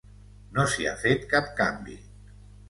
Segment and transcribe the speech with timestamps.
[0.55, 1.99] No s'hi ha fet cap canvi.